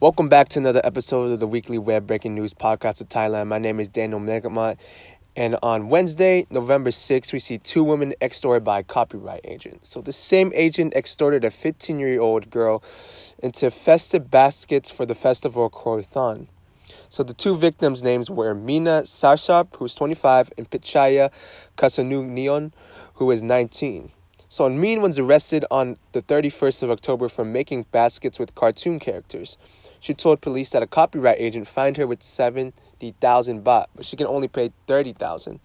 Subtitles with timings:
[0.00, 3.48] Welcome back to another episode of the weekly web breaking news podcast of Thailand.
[3.48, 4.76] My name is Daniel Megamont,
[5.34, 9.84] and on Wednesday, November 6th, we see two women extorted by a copyright agent.
[9.84, 12.80] So the same agent extorted a 15 year old girl
[13.42, 16.46] into festive baskets for the festival Krathong.
[17.08, 21.32] So the two victims' names were Mina Sashap, who's 25, and Pichaya
[21.76, 22.70] Kasanunion,
[23.14, 24.12] who is 19.
[24.50, 29.58] So Min was arrested on the 31st of October for making baskets with cartoon characters.
[30.00, 34.26] She told police that a copyright agent fined her with 70,000 baht, but she can
[34.26, 35.60] only pay 30,000.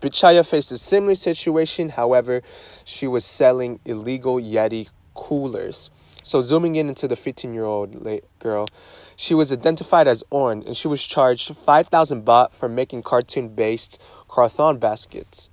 [0.00, 2.42] Pichaya faced a similar situation, however,
[2.84, 5.92] she was selling illegal Yeti coolers.
[6.24, 8.04] So zooming in into the 15-year-old
[8.40, 8.66] girl,
[9.14, 14.80] she was identified as Orn and she was charged 5,000 baht for making cartoon-based Krathong
[14.80, 15.50] baskets.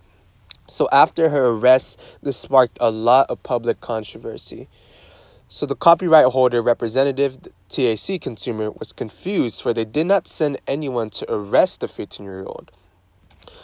[0.72, 4.70] So after her arrest, this sparked a lot of public controversy.
[5.50, 11.10] So the copyright holder representative, TAC consumer, was confused for they did not send anyone
[11.10, 12.72] to arrest the 15-year-old.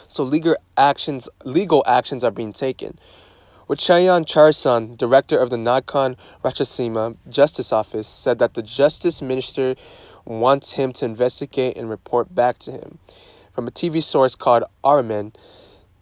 [0.06, 2.98] So legal actions legal actions are being taken.
[3.68, 9.76] With Chayan Charson, director of the Nakhon Ratchasima Justice Office, said that the Justice Minister
[10.26, 12.98] wants him to investigate and report back to him.
[13.50, 15.34] From a TV source called Amarin,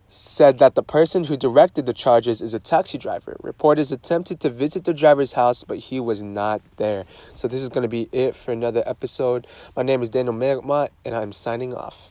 [0.09, 3.37] said that the person who directed the charges is a taxi driver.
[3.43, 7.05] Reporters attempted to visit the driver's house, but he was not there.
[7.35, 9.47] So this is going to be it for another episode.
[9.77, 12.11] My name is Daniel Megma, and I'm signing off.